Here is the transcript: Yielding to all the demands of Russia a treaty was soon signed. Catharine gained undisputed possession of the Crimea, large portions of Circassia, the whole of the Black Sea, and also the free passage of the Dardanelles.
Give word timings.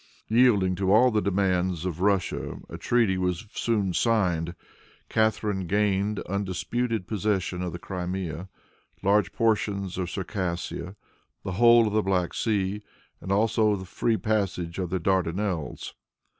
Yielding 0.29 0.73
to 0.73 0.91
all 0.91 1.11
the 1.11 1.21
demands 1.21 1.85
of 1.85 2.01
Russia 2.01 2.57
a 2.69 2.75
treaty 2.79 3.19
was 3.19 3.45
soon 3.53 3.93
signed. 3.93 4.55
Catharine 5.09 5.67
gained 5.67 6.21
undisputed 6.21 7.05
possession 7.05 7.61
of 7.61 7.71
the 7.71 7.77
Crimea, 7.77 8.49
large 9.03 9.31
portions 9.31 9.99
of 9.99 10.09
Circassia, 10.09 10.95
the 11.43 11.51
whole 11.51 11.85
of 11.85 11.93
the 11.93 12.01
Black 12.01 12.33
Sea, 12.33 12.81
and 13.21 13.31
also 13.31 13.75
the 13.75 13.85
free 13.85 14.17
passage 14.17 14.79
of 14.79 14.89
the 14.89 14.99
Dardanelles. 14.99 15.93